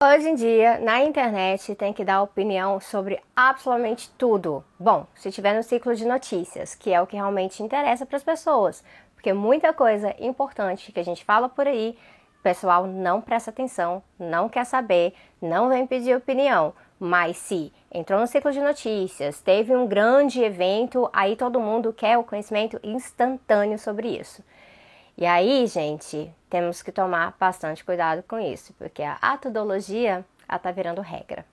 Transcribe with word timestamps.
Hoje 0.00 0.28
em 0.28 0.36
dia, 0.36 0.78
na 0.78 1.02
internet, 1.02 1.74
tem 1.74 1.92
que 1.92 2.04
dar 2.04 2.22
opinião 2.22 2.78
sobre 2.78 3.20
absolutamente 3.34 4.08
tudo. 4.16 4.64
Bom, 4.78 5.08
se 5.12 5.32
tiver 5.32 5.56
no 5.56 5.62
ciclo 5.64 5.92
de 5.92 6.06
notícias, 6.06 6.72
que 6.72 6.92
é 6.92 7.02
o 7.02 7.06
que 7.06 7.16
realmente 7.16 7.64
interessa 7.64 8.06
para 8.06 8.16
as 8.16 8.22
pessoas, 8.22 8.84
porque 9.16 9.32
muita 9.32 9.72
coisa 9.72 10.14
importante 10.20 10.92
que 10.92 11.00
a 11.00 11.04
gente 11.04 11.24
fala 11.24 11.48
por 11.48 11.66
aí, 11.66 11.98
o 12.38 12.42
pessoal 12.44 12.86
não 12.86 13.20
presta 13.20 13.50
atenção, 13.50 14.00
não 14.16 14.48
quer 14.48 14.64
saber, 14.66 15.14
não 15.42 15.68
vem 15.68 15.84
pedir 15.84 16.16
opinião. 16.16 16.72
Mas 17.00 17.36
se 17.36 17.72
entrou 17.92 18.20
no 18.20 18.28
ciclo 18.28 18.52
de 18.52 18.60
notícias, 18.60 19.40
teve 19.40 19.74
um 19.74 19.88
grande 19.88 20.40
evento, 20.40 21.10
aí 21.12 21.34
todo 21.34 21.58
mundo 21.58 21.92
quer 21.92 22.16
o 22.16 22.22
conhecimento 22.22 22.78
instantâneo 22.84 23.80
sobre 23.80 24.16
isso. 24.16 24.44
E 25.20 25.26
aí, 25.26 25.66
gente, 25.66 26.32
temos 26.48 26.80
que 26.80 26.92
tomar 26.92 27.34
bastante 27.40 27.84
cuidado 27.84 28.22
com 28.22 28.38
isso, 28.38 28.72
porque 28.74 29.02
a 29.02 29.18
atodologia 29.20 30.24
está 30.48 30.70
virando 30.70 31.00
regra. 31.00 31.44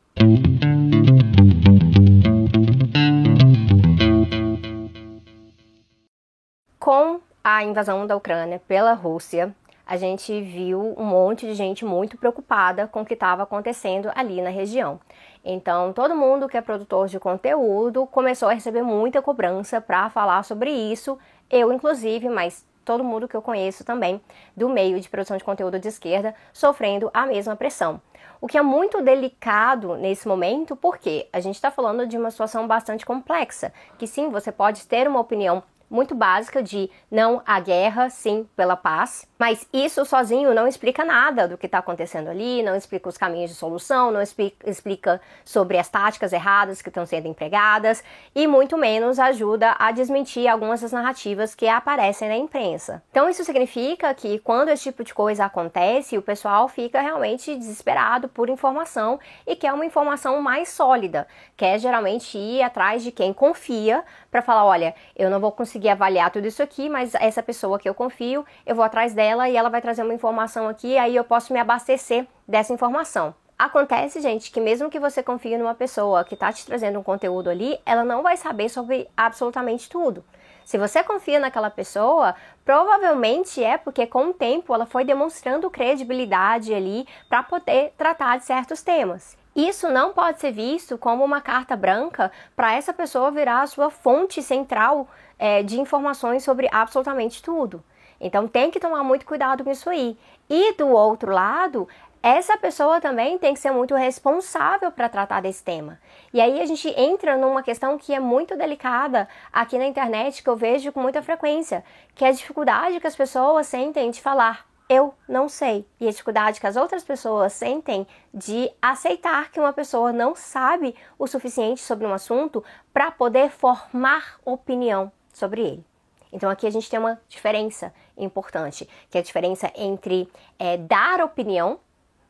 Com 6.78 7.20
a 7.44 7.64
invasão 7.64 8.06
da 8.06 8.16
Ucrânia 8.16 8.62
pela 8.68 8.94
Rússia, 8.94 9.52
a 9.84 9.98
gente 9.98 10.40
viu 10.44 10.94
um 10.96 11.04
monte 11.04 11.48
de 11.48 11.56
gente 11.56 11.84
muito 11.84 12.20
preocupada 12.20 12.86
com 12.86 13.02
o 13.02 13.06
que 13.06 13.16
estava 13.16 13.42
acontecendo 13.42 14.12
ali 14.14 14.44
na 14.44 14.52
região. 14.52 15.00
Então, 15.44 15.92
todo 15.92 16.16
mundo 16.16 16.48
que 16.48 16.56
é 16.56 16.62
produtor 16.62 17.08
de 17.08 17.20
conteúdo 17.20 18.06
começou 18.06 18.48
a 18.48 18.54
receber 18.54 18.84
muita 18.84 19.24
cobrança 19.24 19.82
para 19.82 20.08
falar 20.12 20.44
sobre 20.44 20.70
isso, 20.70 21.18
eu 21.50 21.74
inclusive, 21.74 22.30
mas 22.30 22.64
todo 22.86 23.04
mundo 23.04 23.28
que 23.28 23.36
eu 23.36 23.42
conheço 23.42 23.84
também 23.84 24.22
do 24.56 24.70
meio 24.70 25.00
de 25.02 25.10
produção 25.10 25.36
de 25.36 25.44
conteúdo 25.44 25.80
de 25.80 25.88
esquerda 25.88 26.34
sofrendo 26.54 27.10
a 27.14 27.26
mesma 27.26 27.56
pressão. 27.56 28.00
O 28.40 28.48
que 28.48 28.58
é 28.58 28.62
muito 28.62 29.02
delicado 29.02 29.96
nesse 29.96 30.28
momento, 30.28 30.76
porque 30.76 31.28
a 31.34 31.40
gente 31.40 31.56
está 31.56 31.72
falando 31.72 32.06
de 32.06 32.18
uma 32.18 32.32
situação 32.32 32.68
bastante 32.68 33.06
complexa, 33.06 33.74
que 33.98 34.06
sim, 34.06 34.30
você 34.30 34.52
pode 34.52 34.86
ter 34.88 35.08
uma 35.08 35.20
opinião 35.20 35.64
muito 35.90 36.16
básica 36.16 36.62
de 36.62 36.90
não 37.10 37.42
à 37.46 37.60
guerra, 37.60 38.10
sim 38.10 38.48
pela 38.56 38.76
paz. 38.76 39.28
Mas 39.38 39.68
isso 39.74 40.06
sozinho 40.06 40.54
não 40.54 40.66
explica 40.66 41.04
nada 41.04 41.46
do 41.46 41.58
que 41.58 41.66
está 41.66 41.80
acontecendo 41.80 42.30
ali, 42.30 42.64
não 42.64 42.74
explica 42.74 43.10
os 43.10 43.18
caminhos 43.18 43.52
de 43.52 43.58
solução, 43.58 44.10
não 44.10 44.22
explica 44.22 45.22
sobre 45.44 45.78
as 45.78 45.90
táticas 45.90 46.32
erradas 46.32 46.82
que 46.82 46.88
estão 46.88 47.06
sendo 47.06 47.28
empregadas 47.28 48.02
e 48.34 48.48
muito 48.48 48.78
menos 48.78 49.20
ajuda 49.20 49.76
a 49.78 49.92
desmentir 49.92 50.48
algumas 50.48 50.80
das 50.80 50.94
narrativas 50.94 51.54
que 51.54 51.68
aparecem 51.68 52.30
na 52.30 52.38
imprensa. 52.38 53.04
Então 53.12 53.30
isso 53.30 53.44
significa 53.44 54.14
que 54.14 54.40
quando 54.40 54.70
esse 54.70 54.84
tipo 54.84 55.04
de 55.04 55.14
coisa 55.14 55.44
acontece, 55.44 56.18
o 56.18 56.22
pessoal 56.22 56.70
fica 56.70 57.02
realmente 57.02 57.58
desesperado 57.58 58.30
por 58.30 58.50
informação 58.50 59.20
e 59.46 59.54
quer 59.54 59.74
uma 59.74 59.86
informação 59.86 60.42
mais 60.42 60.70
sólida, 60.70 61.28
quer 61.58 61.78
geralmente 61.78 62.38
ir 62.38 62.62
atrás 62.62 63.04
de 63.04 63.12
quem 63.12 63.34
confia 63.34 64.02
para 64.32 64.42
falar, 64.42 64.64
olha, 64.64 64.96
eu 65.14 65.30
não 65.30 65.42
vou 65.42 65.52
conseguir 65.52 65.90
avaliar 65.90 66.32
tudo 66.32 66.48
isso 66.48 66.64
aqui, 66.64 66.88
mas 66.88 67.14
essa 67.16 67.44
pessoa 67.44 67.78
que 67.78 67.88
eu 67.88 67.94
confio, 67.94 68.46
eu 68.66 68.74
vou 68.74 68.84
atrás 68.84 69.14
dela 69.14 69.25
e 69.50 69.58
ela 69.58 69.70
vai 69.70 69.82
trazer 69.82 70.04
uma 70.04 70.14
informação 70.14 70.68
aqui, 70.68 70.98
aí 70.98 71.16
eu 71.16 71.24
posso 71.24 71.52
me 71.52 71.60
abastecer 71.60 72.28
dessa 72.48 72.74
informação. 72.74 73.34
Acontece, 73.58 74.20
gente, 74.20 74.52
que 74.52 74.60
mesmo 74.60 74.90
que 74.90 75.00
você 75.00 75.24
confie 75.24 75.58
numa 75.58 75.74
pessoa 75.74 76.26
que 76.26 76.34
está 76.34 76.52
te 76.52 76.66
trazendo 76.66 77.00
um 77.00 77.04
conteúdo 77.04 77.50
ali, 77.50 77.80
ela 77.86 78.04
não 78.04 78.22
vai 78.22 78.36
saber 78.36 78.68
sobre 78.68 79.08
absolutamente 79.16 79.90
tudo. 79.90 80.24
Se 80.66 80.78
você 80.78 81.04
confia 81.04 81.40
naquela 81.40 81.70
pessoa, 81.70 82.36
provavelmente 82.66 83.64
é 83.64 83.78
porque 83.78 84.06
com 84.08 84.28
o 84.28 84.34
tempo 84.34 84.74
ela 84.74 84.86
foi 84.86 85.06
demonstrando 85.06 85.70
credibilidade 85.70 86.74
ali 86.74 87.08
para 87.30 87.44
poder 87.44 87.94
tratar 87.98 88.38
de 88.38 88.46
certos 88.46 88.82
temas. 88.82 89.38
Isso 89.56 89.90
não 89.90 90.12
pode 90.12 90.42
ser 90.42 90.52
visto 90.52 90.98
como 90.98 91.24
uma 91.24 91.40
carta 91.40 91.78
branca 91.78 92.30
para 92.58 92.74
essa 92.74 92.92
pessoa 92.92 93.32
virar 93.32 93.62
a 93.62 93.68
sua 93.68 93.90
fonte 93.90 94.42
central 94.42 95.08
é, 95.40 95.64
de 95.64 95.80
informações 95.80 96.44
sobre 96.44 96.68
absolutamente 96.72 97.42
tudo. 97.42 97.82
Então 98.20 98.48
tem 98.48 98.72
que 98.72 98.80
tomar 98.80 99.04
muito 99.04 99.26
cuidado 99.26 99.64
com 99.64 99.72
isso 99.72 99.90
aí. 99.90 100.18
E 100.50 100.74
do 100.74 100.88
outro 100.88 101.32
lado, 101.32 101.88
essa 102.22 102.58
pessoa 102.58 103.00
também 103.00 103.38
tem 103.38 103.54
que 103.54 103.60
ser 103.60 103.72
muito 103.72 103.94
responsável 103.94 104.92
para 104.92 105.08
tratar 105.08 105.42
desse 105.42 105.64
tema. 105.64 106.00
E 106.34 106.42
aí 106.42 106.60
a 106.62 106.66
gente 106.66 106.90
entra 107.00 107.38
numa 107.38 107.62
questão 107.62 107.98
que 107.98 108.14
é 108.14 108.20
muito 108.20 108.58
delicada 108.58 109.28
aqui 109.54 109.78
na 109.78 109.86
internet, 109.86 110.42
que 110.42 110.50
eu 110.50 110.56
vejo 110.56 110.92
com 110.92 111.00
muita 111.00 111.22
frequência, 111.22 111.84
que 112.16 112.26
é 112.26 112.30
a 112.30 112.32
dificuldade 112.32 113.00
que 113.00 113.08
as 113.08 113.16
pessoas 113.16 113.68
sentem 113.68 114.10
de 114.10 114.22
falar 114.22 114.66
eu 114.88 115.14
não 115.28 115.50
sei. 115.50 115.86
E 116.00 116.08
a 116.08 116.12
dificuldade 116.12 116.60
que 116.60 116.68
as 116.68 116.76
outras 116.76 117.04
pessoas 117.04 117.54
sentem 117.54 118.06
de 118.34 118.72
aceitar 118.82 119.52
que 119.52 119.60
uma 119.60 119.74
pessoa 119.74 120.14
não 120.14 120.36
sabe 120.36 120.96
o 121.18 121.28
suficiente 121.28 121.82
sobre 121.82 122.06
um 122.06 122.14
assunto 122.14 122.64
para 122.94 123.12
poder 123.12 123.50
formar 123.50 124.40
opinião 124.46 125.12
sobre 125.34 125.62
ele. 125.62 125.86
Então 126.32 126.50
aqui 126.50 126.68
a 126.68 126.70
gente 126.70 126.90
tem 126.90 127.00
uma 127.00 127.20
diferença 127.28 127.94
importante, 128.18 128.88
que 129.10 129.18
é 129.18 129.22
a 129.22 129.24
diferença 129.24 129.72
entre 129.76 130.30
é, 130.58 130.78
dar 130.78 131.22
opinião. 131.22 131.80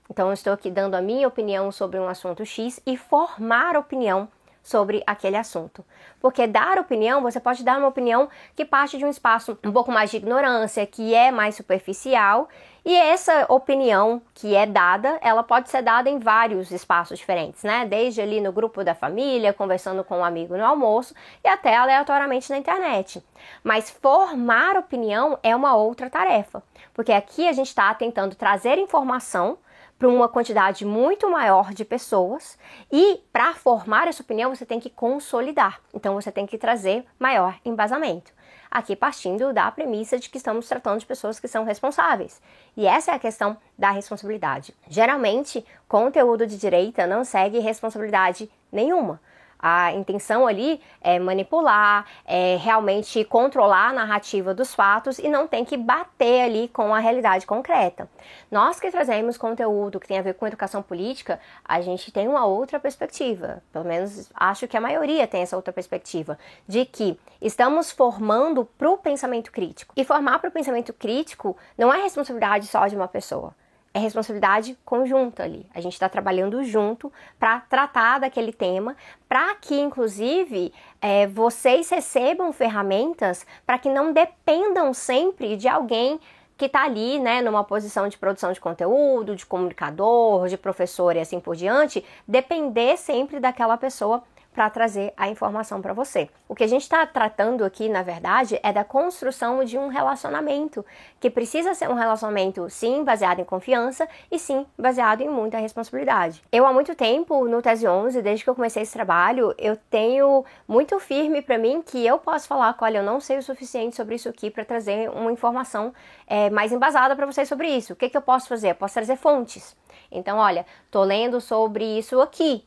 Então 0.10 0.28
eu 0.28 0.34
estou 0.34 0.54
aqui 0.54 0.70
dando 0.70 0.96
a 0.96 1.02
minha 1.02 1.28
opinião 1.28 1.72
sobre 1.72 2.00
um 2.00 2.08
assunto 2.08 2.46
X 2.46 2.80
e 2.86 2.96
formar 2.96 3.76
opinião 3.76 4.28
sobre 4.66 5.04
aquele 5.06 5.38
assunto. 5.38 5.86
Porque 6.20 6.48
dar 6.48 6.80
opinião, 6.80 7.22
você 7.22 7.40
pode 7.40 7.64
dar 7.64 7.78
uma 7.78 7.88
opinião 7.88 8.28
que 8.56 8.66
parte 8.66 8.98
de 8.98 9.06
um 9.06 9.10
espaço 9.10 9.58
um 9.64 9.72
pouco 9.72 9.92
mais 9.92 10.10
de 10.10 10.18
ignorância, 10.18 10.86
que 10.88 11.14
é 11.14 11.30
mais 11.30 11.54
superficial, 11.54 12.50
e 12.84 12.96
essa 12.96 13.46
opinião 13.48 14.22
que 14.34 14.56
é 14.56 14.66
dada, 14.66 15.20
ela 15.22 15.44
pode 15.44 15.70
ser 15.70 15.84
dada 15.84 16.10
em 16.10 16.18
vários 16.18 16.72
espaços 16.72 17.20
diferentes, 17.20 17.64
né? 17.64 17.86
Desde 17.86 18.22
ali 18.22 18.42
no 18.42 18.52
grupo 18.52 18.84
da 18.84 18.96
família, 18.96 19.54
conversando 19.54 20.04
com 20.04 20.20
um 20.20 20.26
amigo 20.26 20.58
no 20.58 20.66
almoço 20.66 21.14
e 21.44 21.48
até 21.48 21.76
aleatoriamente 21.76 22.50
na 22.50 22.58
internet. 22.58 23.24
Mas 23.64 23.92
formar 23.92 24.78
opinião 24.78 25.38
é 25.44 25.56
uma 25.56 25.76
outra 25.76 26.10
tarefa, 26.10 26.64
porque 26.92 27.12
aqui 27.12 27.48
a 27.48 27.54
gente 27.54 27.68
está 27.68 27.94
tentando 27.94 28.36
trazer 28.36 28.80
informação 28.80 29.60
para 29.98 30.10
uma 30.10 30.28
quantidade 30.28 30.86
muito 30.86 31.30
maior 31.30 31.74
de 31.74 31.86
pessoas 31.86 32.58
e 32.92 33.22
para 33.32 33.54
formar 33.54 34.08
essa 34.08 34.22
opinião 34.22 34.54
você 34.54 34.66
tem 34.66 34.80
que 34.80 34.90
consolidar. 34.90 35.80
Então 35.94 36.16
você 36.16 36.32
tem 36.32 36.46
que 36.46 36.58
trazer 36.58 37.06
maior 37.18 37.56
embasamento. 37.64 38.34
Aqui 38.70 38.96
partindo 38.96 39.54
da 39.54 39.72
premissa 39.72 40.20
de 40.20 40.30
que 40.30 40.38
estamos 40.38 40.68
tratando 40.68 41.00
de 41.00 41.06
pessoas 41.06 41.40
que 41.40 41.48
são 41.48 41.64
responsáveis. 41.64 42.42
E 42.76 42.86
essa 42.86 43.12
é 43.12 43.16
a 43.16 43.20
questão 43.20 43.56
da 43.78 43.90
responsabilidade. 43.92 44.76
Geralmente, 44.90 45.66
conteúdo 45.88 46.46
de 46.46 46.58
direita 46.58 47.08
não 47.08 47.24
segue 47.24 47.60
responsabilidade 47.60 48.50
nenhuma. 48.72 49.22
A 49.68 49.92
intenção 49.94 50.46
ali 50.46 50.80
é 51.02 51.18
manipular, 51.18 52.06
é 52.24 52.56
realmente 52.56 53.26
controlar 53.26 53.90
a 53.90 53.94
narrativa 53.94 54.54
dos 54.54 54.76
fatos 54.76 55.18
e 55.18 55.28
não 55.28 55.48
tem 55.48 55.66
que 55.66 55.76
bater 55.76 56.44
ali 56.44 56.68
com 56.68 56.94
a 56.94 57.00
realidade 57.00 57.48
concreta. 57.48 58.08
Nós 58.52 58.80
que 58.80 58.92
trazemos 58.92 59.40
conteúdo 59.40 60.00
que 60.00 60.08
tem 60.08 60.20
a 60.20 60.22
ver 60.22 60.36
com 60.36 60.46
educação 60.46 60.84
política, 60.84 61.40
a 61.68 61.82
gente 61.82 62.12
tem 62.12 62.28
uma 62.28 62.46
outra 62.46 62.80
perspectiva. 62.80 63.64
Pelo 63.74 63.86
menos 63.86 64.30
acho 64.36 64.68
que 64.68 64.78
a 64.78 64.82
maioria 64.82 65.26
tem 65.26 65.42
essa 65.42 65.56
outra 65.56 65.74
perspectiva, 65.74 66.38
de 66.68 66.86
que 66.86 67.20
estamos 67.42 67.90
formando 67.90 68.66
para 68.78 68.92
o 68.92 69.00
pensamento 69.00 69.52
crítico. 69.52 69.96
E 69.98 70.06
formar 70.06 70.38
para 70.38 70.50
o 70.50 70.54
pensamento 70.54 70.94
crítico 70.94 71.58
não 71.76 71.92
é 71.92 72.04
responsabilidade 72.04 72.68
só 72.68 72.86
de 72.86 72.96
uma 72.96 73.08
pessoa 73.08 73.52
é 73.96 74.00
responsabilidade 74.00 74.78
conjunta 74.84 75.44
ali. 75.44 75.66
A 75.74 75.80
gente 75.80 75.94
está 75.94 76.10
trabalhando 76.10 76.62
junto 76.66 77.10
para 77.40 77.62
tratar 77.62 78.20
daquele 78.20 78.52
tema, 78.52 78.94
para 79.28 79.56
que, 79.56 79.80
inclusive, 79.80 80.74
é, 81.02 81.26
vocês 81.28 81.90
recebam 81.90 82.52
ferramentas 82.52 83.46
para 83.66 83.80
que 83.80 83.90
não 83.90 84.12
dependam 84.12 84.94
sempre 84.94 85.56
de 85.56 85.70
alguém 85.70 86.20
que 86.58 86.66
está 86.66 86.84
ali, 86.84 87.20
né, 87.20 87.42
numa 87.42 87.64
posição 87.64 88.10
de 88.10 88.18
produção 88.18 88.52
de 88.52 88.60
conteúdo, 88.60 89.34
de 89.34 89.46
comunicador, 89.46 90.50
de 90.50 90.58
professor 90.58 91.16
e 91.16 91.22
assim 91.22 91.40
por 91.40 91.56
diante, 91.56 92.04
depender 92.28 92.98
sempre 92.98 93.40
daquela 93.40 93.78
pessoa 93.78 94.22
para 94.56 94.70
trazer 94.70 95.14
a 95.18 95.28
informação 95.28 95.82
para 95.82 95.92
você. 95.92 96.30
O 96.48 96.56
que 96.56 96.64
a 96.64 96.68
gente 96.68 96.84
está 96.84 97.06
tratando 97.06 97.66
aqui, 97.66 97.90
na 97.90 98.02
verdade, 98.02 98.58
é 98.64 98.72
da 98.72 98.86
construção 98.86 99.66
de 99.66 99.78
um 99.78 99.90
relacionamento, 99.90 100.84
que 101.20 101.30
precisa 101.30 101.74
ser 101.74 101.90
um 101.90 101.94
relacionamento, 101.94 102.70
sim, 102.70 103.04
baseado 103.04 103.42
em 103.42 103.44
confiança 103.44 104.08
e 104.32 104.40
sim, 104.40 104.66
baseado 104.80 105.20
em 105.20 105.28
muita 105.28 105.58
responsabilidade. 105.58 106.42
Eu, 106.50 106.66
há 106.66 106.72
muito 106.72 106.96
tempo, 106.96 107.46
no 107.50 107.62
Tese 107.62 107.86
11, 107.86 108.22
desde 108.22 108.46
que 108.46 108.50
eu 108.50 108.56
comecei 108.56 108.84
esse 108.84 108.94
trabalho, 108.94 109.54
eu 109.58 109.76
tenho 109.76 110.46
muito 110.66 110.98
firme 111.02 111.42
para 111.42 111.58
mim 111.58 111.82
que 111.82 112.06
eu 112.08 112.18
posso 112.18 112.48
falar 112.48 112.74
que, 112.78 112.84
olha, 112.86 113.00
eu 113.00 113.04
não 113.04 113.20
sei 113.20 113.38
o 113.38 113.44
suficiente 113.44 113.98
sobre 113.98 114.16
isso 114.16 114.30
aqui 114.30 114.50
para 114.50 114.64
trazer 114.64 115.10
uma 115.10 115.34
informação 115.34 115.94
é, 116.26 116.50
mais 116.50 116.72
embasada 116.72 117.14
para 117.14 117.26
vocês 117.26 117.50
sobre 117.50 117.68
isso. 117.68 117.92
O 117.92 117.96
que, 117.96 118.08
que 118.08 118.16
eu 118.16 118.22
posso 118.22 118.48
fazer? 118.48 118.72
Eu 118.72 118.76
posso 118.76 118.94
trazer 118.94 119.18
fontes. 119.18 119.76
Então, 120.10 120.38
olha, 120.38 120.66
tô 120.90 121.04
lendo 121.04 121.42
sobre 121.42 121.84
isso 121.98 122.22
aqui 122.22 122.66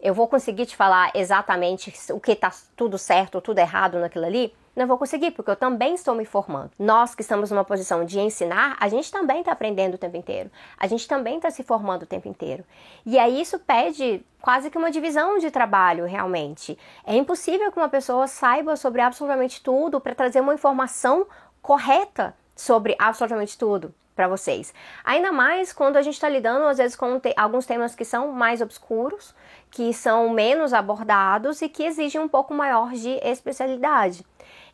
Eu 0.00 0.12
vou 0.14 0.28
conseguir 0.28 0.66
te 0.66 0.76
falar 0.76 1.10
exatamente 1.14 1.92
o 2.12 2.20
que 2.20 2.32
está 2.32 2.52
tudo 2.76 2.98
certo 2.98 3.40
tudo 3.40 3.58
errado 3.58 3.98
naquilo 3.98 4.26
ali? 4.26 4.54
Não 4.76 4.86
vou 4.86 4.98
conseguir, 4.98 5.30
porque 5.30 5.50
eu 5.50 5.56
também 5.56 5.94
estou 5.94 6.14
me 6.14 6.26
formando. 6.26 6.70
Nós 6.78 7.14
que 7.14 7.22
estamos 7.22 7.50
numa 7.50 7.64
posição 7.64 8.04
de 8.04 8.20
ensinar, 8.20 8.76
a 8.78 8.88
gente 8.88 9.10
também 9.10 9.40
está 9.40 9.52
aprendendo 9.52 9.94
o 9.94 9.98
tempo 9.98 10.18
inteiro. 10.18 10.50
A 10.76 10.86
gente 10.86 11.08
também 11.08 11.36
está 11.36 11.50
se 11.50 11.62
formando 11.62 12.02
o 12.02 12.06
tempo 12.06 12.28
inteiro. 12.28 12.62
E 13.06 13.18
aí 13.18 13.40
isso 13.40 13.58
pede 13.58 14.22
quase 14.42 14.70
que 14.70 14.76
uma 14.76 14.90
divisão 14.90 15.38
de 15.38 15.50
trabalho, 15.50 16.04
realmente. 16.04 16.78
É 17.06 17.16
impossível 17.16 17.72
que 17.72 17.78
uma 17.78 17.88
pessoa 17.88 18.26
saiba 18.26 18.76
sobre 18.76 19.00
absolutamente 19.00 19.62
tudo 19.62 19.98
para 19.98 20.14
trazer 20.14 20.40
uma 20.40 20.52
informação 20.52 21.26
correta 21.62 22.36
sobre 22.54 22.94
absolutamente 22.98 23.56
tudo 23.56 23.94
para 24.16 24.26
vocês. 24.26 24.72
Ainda 25.04 25.30
mais 25.30 25.74
quando 25.74 25.98
a 25.98 26.02
gente 26.02 26.14
está 26.14 26.28
lidando, 26.28 26.66
às 26.66 26.78
vezes, 26.78 26.96
com 26.96 27.20
te 27.20 27.34
alguns 27.36 27.66
temas 27.66 27.94
que 27.94 28.04
são 28.04 28.32
mais 28.32 28.62
obscuros, 28.62 29.34
que 29.70 29.92
são 29.92 30.30
menos 30.30 30.72
abordados 30.72 31.60
e 31.60 31.68
que 31.68 31.84
exigem 31.84 32.20
um 32.20 32.28
pouco 32.28 32.54
maior 32.54 32.92
de 32.92 33.10
especialidade. 33.22 34.24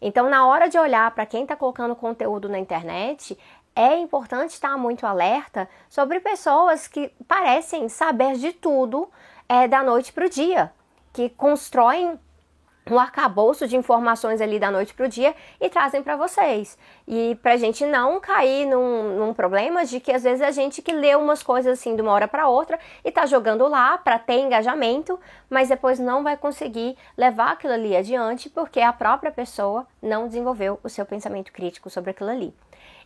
Então, 0.01 0.31
na 0.31 0.47
hora 0.47 0.69
de 0.69 0.79
olhar 0.79 1.11
para 1.11 1.27
quem 1.27 1.43
está 1.43 1.57
colocando 1.57 1.97
conteúdo 1.97 2.49
na 2.49 2.59
internet, 2.59 3.37
é 3.75 3.97
importante 3.97 4.51
estar 4.51 4.79
muito 4.79 5.07
alerta 5.07 5.69
sobre 5.89 6.21
pessoas 6.21 6.87
que 6.87 7.11
parecem 7.27 7.89
saber 7.89 8.35
de 8.35 8.53
tudo 8.53 9.11
é, 9.49 9.67
da 9.67 9.83
noite 9.83 10.13
para 10.13 10.27
o 10.27 10.31
dia, 10.31 10.73
que 11.13 11.29
constroem 11.31 12.19
um 12.91 12.99
arcabouço 12.99 13.67
de 13.69 13.77
informações 13.77 14.41
ali 14.41 14.59
da 14.59 14.71
noite 14.71 14.93
para 14.95 15.07
o 15.07 15.09
dia 15.09 15.35
e 15.61 15.69
trazem 15.69 16.03
para 16.03 16.17
vocês. 16.17 16.77
E 17.07 17.39
para 17.43 17.53
a 17.53 17.57
gente 17.57 17.87
não 17.87 18.21
cair 18.21 18.67
num, 18.67 19.17
num, 19.19 19.35
problema 19.35 19.85
de 19.85 20.01
que 20.01 20.13
às 20.13 20.23
vezes 20.23 20.43
a 20.43 20.51
gente 20.51 20.83
que 20.83 20.93
lê 20.93 21.15
umas 21.15 21.43
coisas 21.43 21.79
assim 21.79 21.95
de 21.95 22.03
uma 22.03 22.13
hora 22.13 22.27
para 22.27 22.49
outra 22.49 22.79
e 23.05 23.11
tá 23.11 23.27
jogando 23.27 23.67
lá 23.69 23.97
para 23.99 24.19
ter 24.19 24.41
engajamento, 24.41 25.19
mas 25.49 25.69
depois 25.69 25.99
não 25.99 26.23
vai 26.23 26.37
conseguir 26.37 26.97
levar 27.17 27.53
aquilo 27.53 27.73
ali 27.73 27.97
adiante 27.97 28.51
porque 28.51 28.81
a 28.81 28.93
própria 28.93 29.31
pessoa 29.31 29.87
não 30.03 30.27
desenvolveu 30.27 30.81
o 30.83 30.89
seu 30.89 31.07
pensamento 31.07 31.53
crítico 31.53 31.89
sobre 31.89 32.11
aquilo 32.11 32.31
ali. 32.31 32.55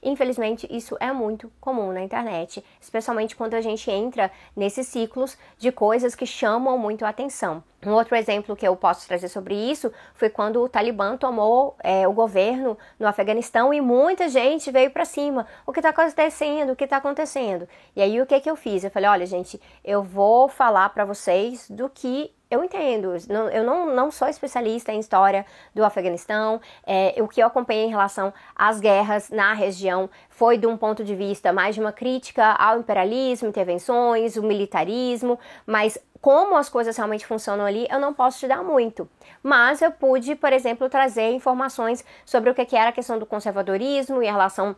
Infelizmente, 0.03 0.69
isso 0.71 0.97
é 1.01 1.13
muito 1.13 1.51
comum 1.61 1.93
na 1.93 2.03
internet, 2.03 2.65
especialmente 2.81 3.35
quando 3.35 3.55
a 3.55 3.61
gente 3.61 3.91
entra 3.91 4.31
nesses 4.55 4.87
ciclos 4.87 5.37
de 5.59 5.73
coisas 5.73 6.15
que 6.15 6.27
chamam 6.27 6.79
muito 6.79 7.05
a 7.05 7.09
atenção. 7.09 7.63
Um 7.85 7.93
outro 7.93 8.17
exemplo 8.17 8.57
que 8.57 8.67
eu 8.67 8.75
posso 8.75 9.07
trazer 9.07 9.29
sobre 9.29 9.55
isso 9.55 9.93
foi 10.15 10.29
quando 10.29 10.63
o 10.63 10.69
Talibã 10.69 11.17
tomou 11.17 11.77
é, 11.83 12.07
o 12.07 12.13
governo 12.13 12.77
no 12.99 13.07
Afeganistão 13.07 13.73
e 13.73 13.81
muita 13.81 14.29
gente 14.29 14.71
veio 14.71 14.91
para 14.91 15.05
cima. 15.05 15.47
O 15.67 15.73
que 15.73 15.79
está 15.79 15.91
acontecendo? 15.91 16.73
O 16.73 16.77
que 16.77 16.85
está 16.85 16.97
acontecendo? 16.97 17.69
E 17.95 18.03
aí 18.03 18.21
o 18.21 18.27
que, 18.27 18.41
que 18.41 18.51
eu 18.51 18.57
fiz? 18.57 18.83
Eu 18.83 18.91
falei, 18.91 19.09
olha, 19.09 19.27
gente, 19.27 19.61
eu 19.85 20.03
vou 20.03 20.49
falar 20.49 20.89
para 20.91 21.05
vocês 21.05 21.71
do 21.71 21.89
que 21.89 22.33
eu 22.51 22.63
entendo, 22.63 23.13
eu 23.53 23.65
não, 23.65 23.95
não 23.95 24.11
sou 24.11 24.29
especialista 24.29 24.93
em 24.93 25.01
história 25.01 25.45
do 25.75 25.85
Afeganistão. 25.85 26.61
É, 26.87 27.15
o 27.21 27.27
que 27.27 27.43
eu 27.43 27.47
acompanhei 27.47 27.85
em 27.85 27.91
relação 27.91 28.33
às 28.55 28.79
guerras 28.79 29.31
na 29.31 29.53
região 29.53 30.09
foi 30.29 30.57
de 30.57 30.67
um 30.67 30.77
ponto 30.77 31.03
de 31.03 31.15
vista 31.15 31.53
mais 31.53 31.75
de 31.75 31.81
uma 31.81 31.93
crítica 31.93 32.53
ao 32.53 32.79
imperialismo, 32.79 33.49
intervenções, 33.49 34.37
o 34.37 34.43
militarismo, 34.43 35.39
mas 35.67 35.99
como 36.21 36.57
as 36.57 36.69
coisas 36.69 36.97
realmente 36.97 37.27
funcionam 37.27 37.65
ali, 37.65 37.87
eu 37.91 37.99
não 37.99 38.15
posso 38.15 38.39
te 38.39 38.49
dar 38.49 38.63
muito. 38.63 39.09
Mas 39.43 39.83
eu 39.83 39.91
pude, 39.91 40.35
por 40.35 40.53
exemplo, 40.53 40.89
trazer 40.89 41.31
informações 41.31 42.05
sobre 42.25 42.51
o 42.51 42.55
que 42.55 42.77
era 42.77 42.91
a 42.91 42.93
questão 42.93 43.19
do 43.19 43.27
conservadorismo 43.27 44.23
e 44.23 44.29
a 44.29 44.33
relação 44.33 44.77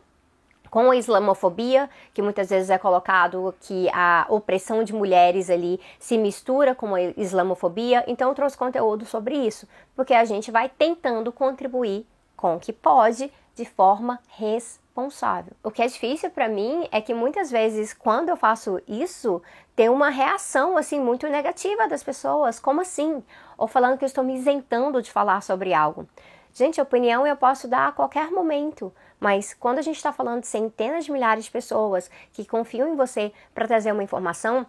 com 0.69 0.91
a 0.91 0.95
islamofobia, 0.95 1.89
que 2.13 2.21
muitas 2.21 2.49
vezes 2.49 2.69
é 2.69 2.77
colocado 2.77 3.53
que 3.61 3.89
a 3.93 4.25
opressão 4.29 4.83
de 4.83 4.93
mulheres 4.93 5.49
ali 5.49 5.79
se 5.99 6.17
mistura 6.17 6.75
com 6.75 6.95
a 6.95 7.01
islamofobia. 7.01 8.03
Então 8.07 8.29
eu 8.29 8.35
trouxe 8.35 8.57
conteúdo 8.57 9.05
sobre 9.05 9.35
isso, 9.35 9.67
porque 9.95 10.13
a 10.13 10.25
gente 10.25 10.51
vai 10.51 10.69
tentando 10.69 11.31
contribuir 11.31 12.05
com 12.35 12.55
o 12.55 12.59
que 12.59 12.71
pode 12.71 13.31
de 13.55 13.65
forma 13.65 14.19
responsável. 14.29 15.51
O 15.61 15.69
que 15.69 15.81
é 15.81 15.87
difícil 15.87 16.29
para 16.29 16.47
mim 16.47 16.87
é 16.91 17.01
que 17.01 17.13
muitas 17.13 17.51
vezes 17.51 17.93
quando 17.93 18.29
eu 18.29 18.37
faço 18.37 18.81
isso, 18.87 19.41
tem 19.75 19.89
uma 19.89 20.09
reação 20.09 20.77
assim 20.77 20.99
muito 20.99 21.27
negativa 21.27 21.87
das 21.87 22.03
pessoas, 22.03 22.59
como 22.59 22.81
assim? 22.81 23.23
Ou 23.57 23.67
falando 23.67 23.97
que 23.97 24.05
eu 24.05 24.07
estou 24.07 24.23
me 24.23 24.35
isentando 24.35 25.01
de 25.01 25.11
falar 25.11 25.41
sobre 25.41 25.73
algo. 25.73 26.07
Gente, 26.53 26.81
opinião 26.81 27.25
eu 27.25 27.35
posso 27.35 27.67
dar 27.67 27.87
a 27.87 27.91
qualquer 27.91 28.31
momento. 28.31 28.93
Mas 29.19 29.53
quando 29.53 29.79
a 29.79 29.81
gente 29.81 29.97
está 29.97 30.13
falando 30.13 30.41
de 30.41 30.47
centenas 30.47 31.05
de 31.05 31.11
milhares 31.11 31.45
de 31.45 31.51
pessoas 31.51 32.09
que 32.31 32.45
confiam 32.45 32.87
em 32.87 32.95
você 32.95 33.33
para 33.53 33.67
trazer 33.67 33.91
uma 33.91 34.03
informação, 34.03 34.65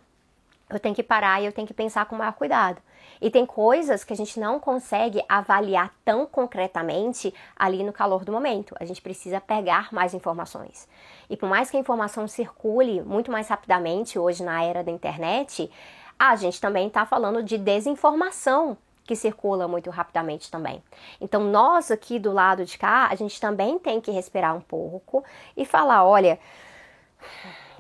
eu 0.69 0.79
tenho 0.79 0.95
que 0.95 1.03
parar 1.03 1.41
e 1.41 1.47
eu 1.47 1.53
tenho 1.53 1.67
que 1.67 1.75
pensar 1.75 2.07
com 2.07 2.17
maior 2.17 2.33
cuidado. 2.33 2.81
E 3.21 3.31
tem 3.31 3.45
coisas 3.45 4.03
que 4.03 4.13
a 4.13 4.17
gente 4.17 4.41
não 4.41 4.59
consegue 4.59 5.23
avaliar 5.29 5.93
tão 6.05 6.25
concretamente 6.27 7.35
ali 7.57 7.83
no 7.83 7.93
calor 7.93 8.25
do 8.25 8.33
momento. 8.33 8.75
A 8.79 8.85
gente 8.85 9.03
precisa 9.03 9.41
pegar 9.41 9.93
mais 9.93 10.15
informações. 10.15 10.89
E 11.29 11.37
por 11.37 11.49
mais 11.49 11.71
que 11.71 11.77
a 11.77 11.81
informação 11.81 12.27
circule 12.27 13.03
muito 13.03 13.31
mais 13.31 13.49
rapidamente 13.49 14.19
hoje 14.19 14.43
na 14.43 14.63
era 14.63 14.83
da 14.83 14.91
internet, 14.91 15.71
a 16.19 16.35
gente 16.37 16.61
também 16.61 16.87
está 16.87 17.05
falando 17.05 17.43
de 17.43 17.59
desinformação 17.59 18.77
que 19.11 19.17
circula 19.17 19.67
muito 19.67 19.91
rapidamente 19.91 20.49
também. 20.53 20.81
Então, 21.21 21.43
nós 21.43 21.91
aqui 21.91 22.17
do 22.17 22.31
lado 22.31 22.65
de 22.65 22.79
cá, 22.79 23.09
a 23.11 23.17
gente 23.17 23.41
também 23.41 23.77
tem 23.77 24.01
que 24.01 24.13
respirar 24.13 24.57
um 24.57 24.61
pouco 24.61 25.25
e 25.57 25.65
falar: 25.65 26.05
olha, 26.05 26.39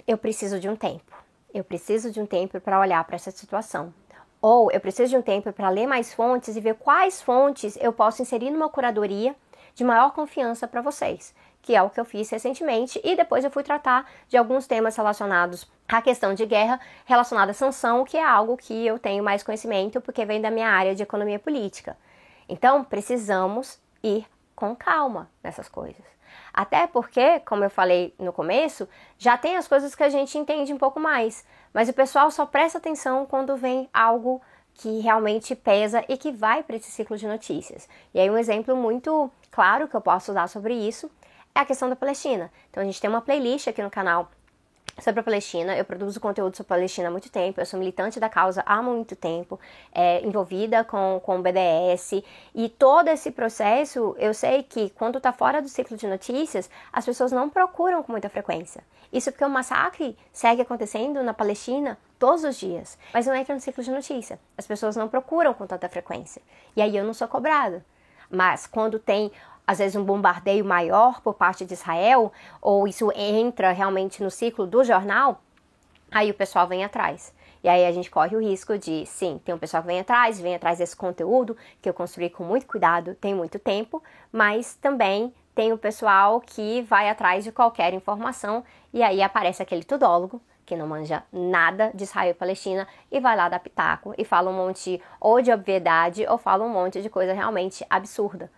eu 0.08 0.18
preciso 0.18 0.58
de 0.58 0.68
um 0.68 0.74
tempo. 0.74 1.14
Eu 1.54 1.62
preciso 1.62 2.10
de 2.10 2.20
um 2.20 2.26
tempo 2.26 2.60
para 2.60 2.80
olhar 2.80 3.04
para 3.04 3.14
essa 3.14 3.30
situação. 3.30 3.94
Ou 4.42 4.72
eu 4.72 4.80
preciso 4.80 5.10
de 5.10 5.16
um 5.16 5.22
tempo 5.22 5.52
para 5.52 5.68
ler 5.68 5.86
mais 5.86 6.12
fontes 6.12 6.56
e 6.56 6.60
ver 6.60 6.74
quais 6.74 7.22
fontes 7.22 7.78
eu 7.80 7.92
posso 7.92 8.22
inserir 8.22 8.50
numa 8.50 8.68
curadoria 8.68 9.36
de 9.72 9.84
maior 9.84 10.10
confiança 10.10 10.66
para 10.66 10.80
vocês 10.80 11.32
que 11.62 11.74
é 11.74 11.82
o 11.82 11.90
que 11.90 12.00
eu 12.00 12.04
fiz 12.04 12.30
recentemente, 12.30 13.00
e 13.04 13.14
depois 13.16 13.44
eu 13.44 13.50
fui 13.50 13.62
tratar 13.62 14.10
de 14.28 14.36
alguns 14.36 14.66
temas 14.66 14.96
relacionados 14.96 15.70
à 15.88 16.00
questão 16.00 16.34
de 16.34 16.46
guerra 16.46 16.80
relacionada 17.04 17.50
à 17.50 17.54
sanção, 17.54 18.04
que 18.04 18.16
é 18.16 18.24
algo 18.24 18.56
que 18.56 18.86
eu 18.86 18.98
tenho 18.98 19.22
mais 19.22 19.42
conhecimento 19.42 20.00
porque 20.00 20.24
vem 20.24 20.40
da 20.40 20.50
minha 20.50 20.68
área 20.68 20.94
de 20.94 21.02
economia 21.02 21.38
política. 21.38 21.96
Então, 22.48 22.82
precisamos 22.82 23.78
ir 24.02 24.26
com 24.54 24.74
calma 24.74 25.30
nessas 25.42 25.68
coisas. 25.68 26.04
Até 26.52 26.86
porque, 26.86 27.40
como 27.40 27.64
eu 27.64 27.70
falei 27.70 28.14
no 28.18 28.32
começo, 28.32 28.88
já 29.18 29.36
tem 29.36 29.56
as 29.56 29.68
coisas 29.68 29.94
que 29.94 30.02
a 30.02 30.08
gente 30.08 30.36
entende 30.36 30.72
um 30.72 30.78
pouco 30.78 30.98
mais, 30.98 31.44
mas 31.72 31.88
o 31.88 31.92
pessoal 31.92 32.30
só 32.30 32.44
presta 32.44 32.78
atenção 32.78 33.24
quando 33.26 33.56
vem 33.56 33.88
algo 33.92 34.40
que 34.74 35.00
realmente 35.00 35.54
pesa 35.54 36.04
e 36.08 36.16
que 36.16 36.32
vai 36.32 36.62
para 36.62 36.76
esse 36.76 36.90
ciclo 36.90 37.16
de 37.16 37.26
notícias. 37.26 37.88
E 38.14 38.20
aí 38.20 38.30
um 38.30 38.38
exemplo 38.38 38.76
muito 38.76 39.30
claro 39.50 39.86
que 39.86 39.94
eu 39.94 40.00
posso 40.00 40.32
dar 40.32 40.48
sobre 40.48 40.74
isso 40.74 41.10
é 41.54 41.60
a 41.60 41.64
questão 41.64 41.88
da 41.88 41.96
Palestina. 41.96 42.50
Então 42.70 42.82
a 42.82 42.86
gente 42.86 43.00
tem 43.00 43.08
uma 43.10 43.20
playlist 43.20 43.68
aqui 43.68 43.82
no 43.82 43.90
canal 43.90 44.30
sobre 45.00 45.20
a 45.20 45.22
Palestina. 45.22 45.76
Eu 45.76 45.84
produzo 45.84 46.20
conteúdo 46.20 46.56
sobre 46.56 46.72
a 46.72 46.76
Palestina 46.76 47.08
há 47.08 47.10
muito 47.10 47.30
tempo. 47.30 47.60
Eu 47.60 47.66
sou 47.66 47.78
militante 47.78 48.20
da 48.20 48.28
causa 48.28 48.62
há 48.66 48.82
muito 48.82 49.16
tempo, 49.16 49.58
é, 49.92 50.20
envolvida 50.24 50.84
com, 50.84 51.20
com 51.24 51.38
o 51.38 51.42
BDS. 51.42 52.22
E 52.54 52.68
todo 52.68 53.08
esse 53.08 53.30
processo, 53.30 54.14
eu 54.18 54.34
sei 54.34 54.62
que 54.62 54.90
quando 54.90 55.18
está 55.18 55.32
fora 55.32 55.62
do 55.62 55.68
ciclo 55.68 55.96
de 55.96 56.06
notícias, 56.06 56.70
as 56.92 57.04
pessoas 57.04 57.32
não 57.32 57.48
procuram 57.48 58.02
com 58.02 58.12
muita 58.12 58.28
frequência. 58.28 58.84
Isso 59.12 59.30
porque 59.32 59.44
o 59.44 59.50
massacre 59.50 60.16
segue 60.32 60.62
acontecendo 60.62 61.22
na 61.22 61.34
Palestina 61.34 61.98
todos 62.18 62.44
os 62.44 62.56
dias, 62.56 62.96
mas 63.12 63.26
não 63.26 63.34
entra 63.34 63.54
no 63.54 63.60
ciclo 63.60 63.82
de 63.82 63.90
notícia. 63.90 64.38
As 64.56 64.66
pessoas 64.66 64.94
não 64.94 65.08
procuram 65.08 65.52
com 65.54 65.66
tanta 65.66 65.88
frequência. 65.88 66.40
E 66.76 66.82
aí 66.82 66.96
eu 66.96 67.04
não 67.04 67.14
sou 67.14 67.26
cobrada. 67.26 67.84
Mas 68.30 68.64
quando 68.64 69.00
tem 69.00 69.32
às 69.70 69.78
vezes 69.78 69.94
um 69.94 70.02
bombardeio 70.02 70.64
maior 70.64 71.20
por 71.20 71.34
parte 71.34 71.64
de 71.64 71.74
Israel, 71.74 72.32
ou 72.60 72.88
isso 72.88 73.12
entra 73.14 73.70
realmente 73.70 74.20
no 74.20 74.28
ciclo 74.28 74.66
do 74.66 74.82
jornal, 74.82 75.40
aí 76.10 76.28
o 76.28 76.34
pessoal 76.34 76.66
vem 76.66 76.82
atrás. 76.82 77.32
E 77.62 77.68
aí 77.68 77.86
a 77.86 77.92
gente 77.92 78.10
corre 78.10 78.34
o 78.34 78.40
risco 78.40 78.76
de, 78.76 79.06
sim, 79.06 79.40
tem 79.44 79.54
um 79.54 79.58
pessoal 79.58 79.80
que 79.84 79.86
vem 79.86 80.00
atrás, 80.00 80.40
vem 80.40 80.56
atrás 80.56 80.78
desse 80.78 80.96
conteúdo 80.96 81.56
que 81.80 81.88
eu 81.88 81.94
construí 81.94 82.28
com 82.28 82.42
muito 82.42 82.66
cuidado, 82.66 83.14
tem 83.14 83.32
muito 83.32 83.60
tempo, 83.60 84.02
mas 84.32 84.74
também 84.74 85.32
tem 85.54 85.72
o 85.72 85.78
pessoal 85.78 86.40
que 86.40 86.82
vai 86.82 87.08
atrás 87.08 87.44
de 87.44 87.52
qualquer 87.52 87.94
informação 87.94 88.64
e 88.92 89.04
aí 89.04 89.22
aparece 89.22 89.62
aquele 89.62 89.84
tudólogo 89.84 90.42
que 90.66 90.74
não 90.74 90.88
manja 90.88 91.22
nada 91.32 91.92
de 91.94 92.02
Israel 92.02 92.32
e 92.32 92.34
Palestina 92.34 92.88
e 93.08 93.20
vai 93.20 93.36
lá 93.36 93.48
dar 93.48 93.60
pitaco 93.60 94.14
e 94.18 94.24
fala 94.24 94.50
um 94.50 94.52
monte 94.52 95.00
ou 95.20 95.40
de 95.40 95.52
obviedade 95.52 96.26
ou 96.28 96.38
fala 96.38 96.64
um 96.64 96.68
monte 96.68 97.00
de 97.00 97.08
coisa 97.08 97.32
realmente 97.32 97.86
absurda. 97.88 98.50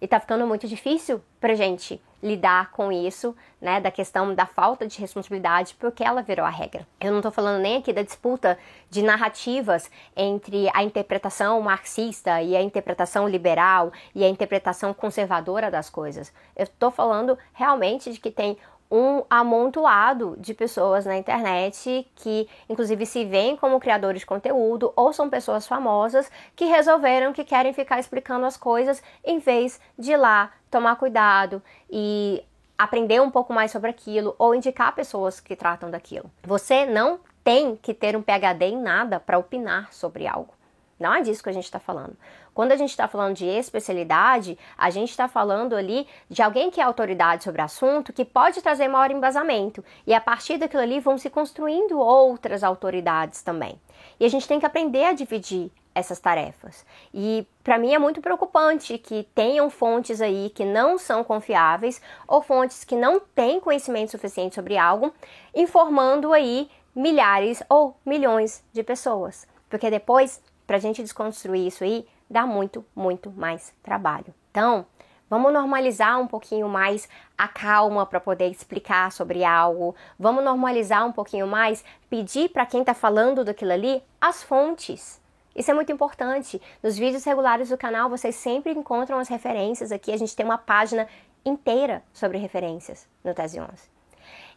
E 0.00 0.08
tá 0.08 0.18
ficando 0.18 0.46
muito 0.46 0.66
difícil 0.66 1.20
pra 1.38 1.54
gente 1.54 2.00
lidar 2.22 2.70
com 2.72 2.92
isso, 2.92 3.34
né, 3.60 3.80
da 3.80 3.90
questão 3.90 4.34
da 4.34 4.46
falta 4.46 4.86
de 4.86 4.98
responsabilidade, 5.00 5.74
porque 5.78 6.04
ela 6.04 6.22
virou 6.22 6.44
a 6.44 6.50
regra. 6.50 6.86
Eu 7.00 7.12
não 7.12 7.22
tô 7.22 7.30
falando 7.30 7.60
nem 7.60 7.78
aqui 7.78 7.92
da 7.92 8.02
disputa 8.02 8.58
de 8.90 9.02
narrativas 9.02 9.90
entre 10.14 10.68
a 10.74 10.82
interpretação 10.82 11.60
marxista 11.60 12.42
e 12.42 12.56
a 12.56 12.62
interpretação 12.62 13.28
liberal 13.28 13.92
e 14.14 14.24
a 14.24 14.28
interpretação 14.28 14.92
conservadora 14.92 15.70
das 15.70 15.88
coisas. 15.88 16.32
Eu 16.56 16.66
tô 16.66 16.90
falando 16.90 17.38
realmente 17.52 18.12
de 18.12 18.20
que 18.20 18.30
tem 18.30 18.58
um 18.90 19.22
amontoado 19.30 20.36
de 20.38 20.52
pessoas 20.52 21.06
na 21.06 21.16
internet 21.16 22.10
que, 22.16 22.48
inclusive, 22.68 23.06
se 23.06 23.24
veem 23.24 23.56
como 23.56 23.78
criadores 23.78 24.20
de 24.20 24.26
conteúdo 24.26 24.92
ou 24.96 25.12
são 25.12 25.30
pessoas 25.30 25.66
famosas 25.66 26.30
que 26.56 26.64
resolveram 26.64 27.32
que 27.32 27.44
querem 27.44 27.72
ficar 27.72 28.00
explicando 28.00 28.46
as 28.46 28.56
coisas 28.56 29.02
em 29.24 29.38
vez 29.38 29.80
de 29.98 30.12
ir 30.12 30.16
lá 30.16 30.50
tomar 30.70 30.96
cuidado 30.96 31.62
e 31.88 32.42
aprender 32.76 33.20
um 33.20 33.30
pouco 33.30 33.52
mais 33.52 33.70
sobre 33.70 33.90
aquilo 33.90 34.34
ou 34.38 34.54
indicar 34.54 34.94
pessoas 34.94 35.38
que 35.38 35.54
tratam 35.54 35.90
daquilo. 35.90 36.30
Você 36.42 36.86
não 36.86 37.20
tem 37.44 37.76
que 37.76 37.94
ter 37.94 38.16
um 38.16 38.22
PhD 38.22 38.66
em 38.66 38.80
nada 38.80 39.20
para 39.20 39.38
opinar 39.38 39.92
sobre 39.92 40.26
algo. 40.26 40.59
Não 41.00 41.14
é 41.14 41.22
disso 41.22 41.42
que 41.42 41.48
a 41.48 41.52
gente 41.52 41.64
está 41.64 41.80
falando. 41.80 42.14
Quando 42.52 42.72
a 42.72 42.76
gente 42.76 42.90
está 42.90 43.08
falando 43.08 43.34
de 43.34 43.46
especialidade, 43.46 44.58
a 44.76 44.90
gente 44.90 45.08
está 45.08 45.26
falando 45.26 45.74
ali 45.74 46.06
de 46.28 46.42
alguém 46.42 46.70
que 46.70 46.78
é 46.78 46.84
autoridade 46.84 47.42
sobre 47.42 47.62
o 47.62 47.64
assunto, 47.64 48.12
que 48.12 48.22
pode 48.22 48.60
trazer 48.60 48.86
maior 48.86 49.10
embasamento. 49.10 49.82
E 50.06 50.12
a 50.12 50.20
partir 50.20 50.58
daquilo 50.58 50.82
ali 50.82 51.00
vão 51.00 51.16
se 51.16 51.30
construindo 51.30 51.98
outras 51.98 52.62
autoridades 52.62 53.42
também. 53.42 53.80
E 54.20 54.26
a 54.26 54.28
gente 54.28 54.46
tem 54.46 54.60
que 54.60 54.66
aprender 54.66 55.04
a 55.04 55.14
dividir 55.14 55.72
essas 55.94 56.20
tarefas. 56.20 56.84
E 57.14 57.46
para 57.64 57.78
mim 57.78 57.94
é 57.94 57.98
muito 57.98 58.20
preocupante 58.20 58.98
que 58.98 59.26
tenham 59.34 59.70
fontes 59.70 60.20
aí 60.20 60.50
que 60.50 60.64
não 60.64 60.98
são 60.98 61.24
confiáveis 61.24 62.00
ou 62.28 62.42
fontes 62.42 62.84
que 62.84 62.94
não 62.94 63.20
têm 63.20 63.58
conhecimento 63.58 64.10
suficiente 64.10 64.54
sobre 64.54 64.76
algo, 64.76 65.12
informando 65.54 66.32
aí 66.32 66.70
milhares 66.94 67.62
ou 67.68 67.96
milhões 68.04 68.62
de 68.72 68.82
pessoas. 68.82 69.48
Porque 69.68 69.90
depois 69.90 70.42
para 70.70 70.76
a 70.76 70.80
gente 70.80 71.02
desconstruir 71.02 71.66
isso 71.66 71.82
aí, 71.82 72.06
dá 72.30 72.46
muito, 72.46 72.86
muito 72.94 73.28
mais 73.28 73.74
trabalho. 73.82 74.32
Então, 74.52 74.86
vamos 75.28 75.52
normalizar 75.52 76.20
um 76.20 76.28
pouquinho 76.28 76.68
mais 76.68 77.08
a 77.36 77.48
calma 77.48 78.06
para 78.06 78.20
poder 78.20 78.48
explicar 78.48 79.10
sobre 79.10 79.42
algo. 79.42 79.96
Vamos 80.16 80.44
normalizar 80.44 81.04
um 81.04 81.10
pouquinho 81.10 81.48
mais, 81.48 81.84
pedir 82.08 82.50
para 82.50 82.64
quem 82.64 82.82
está 82.82 82.94
falando 82.94 83.44
daquilo 83.44 83.72
ali 83.72 84.00
as 84.20 84.44
fontes. 84.44 85.20
Isso 85.56 85.72
é 85.72 85.74
muito 85.74 85.90
importante. 85.90 86.62
Nos 86.80 86.96
vídeos 86.96 87.24
regulares 87.24 87.70
do 87.70 87.76
canal 87.76 88.08
vocês 88.08 88.36
sempre 88.36 88.70
encontram 88.70 89.18
as 89.18 89.26
referências 89.26 89.90
aqui. 89.90 90.12
A 90.12 90.16
gente 90.16 90.36
tem 90.36 90.46
uma 90.46 90.56
página 90.56 91.08
inteira 91.44 92.00
sobre 92.12 92.38
referências 92.38 93.08
no 93.24 93.34
Tese 93.34 93.58
11. 93.58 93.70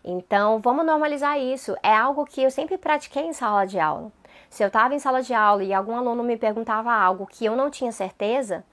Então, 0.04 0.60
vamos 0.60 0.86
normalizar 0.86 1.40
isso. 1.40 1.76
É 1.82 1.92
algo 1.92 2.24
que 2.24 2.44
eu 2.44 2.52
sempre 2.52 2.78
pratiquei 2.78 3.24
em 3.24 3.34
sala 3.34 3.66
de 3.66 3.80
aula. 3.80 4.12
Se 4.54 4.64
eu 4.64 4.68
estava 4.68 4.94
em 4.94 5.00
sala 5.00 5.24
de 5.24 5.34
aula 5.34 5.64
e 5.64 5.74
algum 5.74 5.96
aluno 5.96 6.22
me 6.22 6.38
perguntava 6.38 6.94
algo 6.94 7.26
que 7.26 7.44
eu 7.44 7.56
não 7.56 7.72
tinha 7.72 7.92
certeza, 7.92 8.64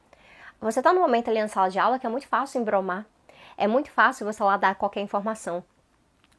você 0.61 0.81
está 0.81 0.93
no 0.93 1.01
momento 1.01 1.31
ali 1.31 1.41
na 1.41 1.49
sala 1.49 1.71
de 1.71 1.79
aula 1.79 1.99
que 1.99 2.05
é 2.05 2.11
muito 2.11 2.29
fácil 2.29 2.61
embromar. 2.61 3.07
É 3.57 3.67
muito 3.67 3.91
fácil 3.91 4.27
você 4.27 4.45
lá 4.45 4.59
dar 4.59 4.75
qualquer 4.75 5.01
informação. 5.01 5.65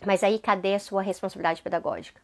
Mas 0.05 0.23
aí 0.23 0.37
cadê 0.37 0.75
a 0.75 0.79
sua 0.79 1.01
responsabilidade 1.01 1.63
pedagógica? 1.63 2.21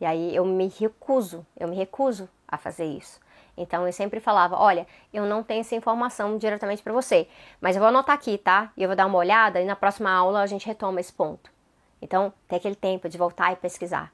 E 0.00 0.04
aí 0.04 0.34
eu 0.34 0.44
me 0.44 0.66
recuso, 0.66 1.46
eu 1.56 1.68
me 1.68 1.76
recuso 1.76 2.28
a 2.48 2.58
fazer 2.58 2.86
isso. 2.86 3.20
Então 3.56 3.86
eu 3.86 3.92
sempre 3.92 4.18
falava, 4.18 4.58
olha, 4.58 4.88
eu 5.14 5.24
não 5.24 5.44
tenho 5.44 5.60
essa 5.60 5.76
informação 5.76 6.36
diretamente 6.36 6.82
para 6.82 6.92
você, 6.92 7.28
mas 7.60 7.76
eu 7.76 7.80
vou 7.80 7.90
anotar 7.90 8.16
aqui, 8.16 8.38
tá? 8.38 8.72
E 8.76 8.82
eu 8.82 8.88
vou 8.88 8.96
dar 8.96 9.06
uma 9.06 9.18
olhada 9.18 9.60
e 9.60 9.64
na 9.64 9.76
próxima 9.76 10.10
aula 10.10 10.40
a 10.40 10.46
gente 10.48 10.66
retoma 10.66 10.98
esse 10.98 11.12
ponto. 11.12 11.48
Então, 12.02 12.32
tem 12.48 12.56
aquele 12.56 12.74
tempo 12.74 13.08
de 13.08 13.16
voltar 13.16 13.52
e 13.52 13.56
pesquisar. 13.56 14.12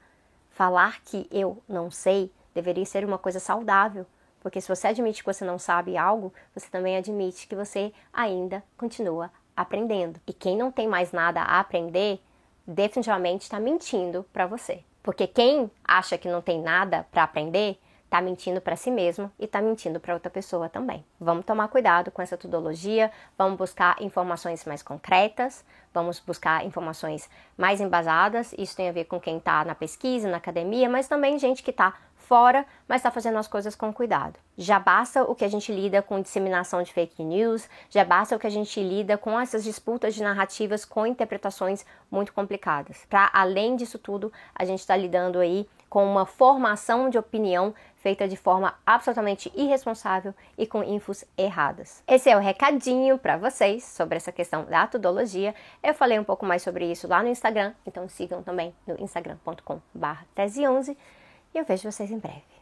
Falar 0.51 1.01
que 1.01 1.27
eu 1.31 1.57
não 1.67 1.89
sei 1.89 2.31
deveria 2.53 2.85
ser 2.85 3.05
uma 3.05 3.17
coisa 3.17 3.39
saudável, 3.39 4.05
porque 4.41 4.59
se 4.59 4.67
você 4.67 4.87
admite 4.87 5.23
que 5.23 5.33
você 5.33 5.45
não 5.45 5.57
sabe 5.57 5.97
algo, 5.97 6.33
você 6.53 6.69
também 6.69 6.97
admite 6.97 7.47
que 7.47 7.55
você 7.55 7.93
ainda 8.11 8.63
continua 8.77 9.31
aprendendo. 9.55 10.19
E 10.27 10.33
quem 10.33 10.57
não 10.57 10.71
tem 10.71 10.87
mais 10.87 11.11
nada 11.11 11.41
a 11.41 11.59
aprender, 11.59 12.19
definitivamente 12.67 13.43
está 13.43 13.59
mentindo 13.59 14.25
para 14.33 14.45
você. 14.45 14.83
Porque 15.01 15.27
quem 15.27 15.71
acha 15.83 16.17
que 16.17 16.27
não 16.27 16.41
tem 16.41 16.61
nada 16.61 17.05
para 17.11 17.23
aprender, 17.23 17.79
está 18.13 18.21
mentindo 18.21 18.61
para 18.61 18.75
si 18.75 18.91
mesmo 18.91 19.31
e 19.39 19.45
está 19.45 19.59
mentindo 19.59 19.99
para 19.99 20.13
outra 20.13 20.29
pessoa 20.29 20.69
também. 20.69 21.03
Vamos 21.19 21.45
tomar 21.45 21.67
cuidado 21.67 22.11
com 22.11 22.21
essa 22.21 22.35
metodologia, 22.35 23.11
vamos 23.35 23.57
buscar 23.57 23.99
informações 23.99 24.63
mais 24.65 24.83
concretas, 24.83 25.65
vamos 25.91 26.19
buscar 26.19 26.63
informações 26.63 27.27
mais 27.57 27.81
embasadas. 27.81 28.53
Isso 28.55 28.75
tem 28.75 28.87
a 28.87 28.91
ver 28.91 29.05
com 29.05 29.19
quem 29.19 29.37
está 29.37 29.65
na 29.65 29.73
pesquisa, 29.73 30.29
na 30.29 30.37
academia, 30.37 30.87
mas 30.87 31.07
também 31.07 31.39
gente 31.39 31.63
que 31.63 31.71
está 31.71 31.95
fora, 32.15 32.65
mas 32.87 32.99
está 32.99 33.09
fazendo 33.09 33.37
as 33.39 33.47
coisas 33.47 33.75
com 33.75 33.91
cuidado. 33.91 34.39
Já 34.55 34.79
basta 34.79 35.23
o 35.23 35.33
que 35.33 35.43
a 35.43 35.49
gente 35.49 35.71
lida 35.71 36.01
com 36.01 36.21
disseminação 36.21 36.83
de 36.83 36.93
fake 36.93 37.23
news, 37.23 37.67
já 37.89 38.05
basta 38.05 38.35
o 38.35 38.39
que 38.39 38.47
a 38.47 38.51
gente 38.51 38.81
lida 38.81 39.17
com 39.17 39.39
essas 39.39 39.63
disputas 39.63 40.13
de 40.13 40.21
narrativas 40.21 40.85
com 40.85 41.05
interpretações 41.07 41.83
muito 42.09 42.31
complicadas. 42.31 43.05
Para 43.09 43.29
além 43.33 43.75
disso 43.75 43.97
tudo, 43.97 44.31
a 44.55 44.63
gente 44.65 44.79
está 44.79 44.95
lidando 44.95 45.39
aí 45.39 45.67
com 45.93 46.03
uma 46.03 46.25
formação 46.25 47.07
de 47.07 47.19
opinião 47.19 47.71
feita 47.97 48.27
de 48.27 48.35
forma 48.35 48.73
absolutamente 48.83 49.51
irresponsável 49.55 50.33
e 50.57 50.65
com 50.65 50.83
infos 50.83 51.23
erradas. 51.37 52.01
Esse 52.07 52.31
é 52.31 52.35
o 52.35 52.39
recadinho 52.39 53.19
para 53.19 53.37
vocês 53.37 53.83
sobre 53.83 54.17
essa 54.17 54.31
questão 54.31 54.65
da 54.65 54.81
metodologia. 54.81 55.53
Eu 55.83 55.93
falei 55.93 56.17
um 56.17 56.23
pouco 56.23 56.47
mais 56.47 56.63
sobre 56.63 56.91
isso 56.91 57.07
lá 57.07 57.21
no 57.21 57.29
Instagram, 57.29 57.75
então 57.85 58.09
sigam 58.09 58.41
também 58.41 58.73
no 58.87 58.99
instagram.com/tese11 59.03 60.97
e 61.53 61.59
eu 61.59 61.63
vejo 61.63 61.91
vocês 61.91 62.09
em 62.09 62.17
breve. 62.17 62.52